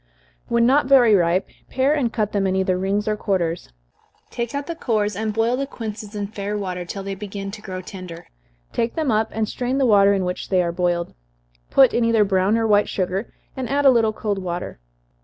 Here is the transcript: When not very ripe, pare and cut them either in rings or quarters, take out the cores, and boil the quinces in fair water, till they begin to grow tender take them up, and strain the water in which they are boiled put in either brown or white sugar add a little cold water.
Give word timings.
When 0.47 0.65
not 0.65 0.87
very 0.87 1.13
ripe, 1.13 1.47
pare 1.69 1.93
and 1.93 2.11
cut 2.11 2.31
them 2.31 2.47
either 2.47 2.73
in 2.73 2.81
rings 2.81 3.07
or 3.07 3.15
quarters, 3.15 3.69
take 4.31 4.55
out 4.55 4.65
the 4.65 4.73
cores, 4.73 5.15
and 5.15 5.31
boil 5.31 5.55
the 5.55 5.67
quinces 5.67 6.15
in 6.15 6.25
fair 6.25 6.57
water, 6.57 6.85
till 6.85 7.03
they 7.03 7.13
begin 7.13 7.51
to 7.51 7.61
grow 7.61 7.81
tender 7.81 8.25
take 8.73 8.95
them 8.95 9.11
up, 9.11 9.29
and 9.31 9.47
strain 9.47 9.77
the 9.77 9.85
water 9.85 10.15
in 10.15 10.25
which 10.25 10.49
they 10.49 10.63
are 10.63 10.71
boiled 10.71 11.13
put 11.69 11.93
in 11.93 12.03
either 12.03 12.23
brown 12.25 12.57
or 12.57 12.65
white 12.65 12.89
sugar 12.89 13.31
add 13.55 13.85
a 13.85 13.91
little 13.91 14.11
cold 14.11 14.39
water. 14.41 14.79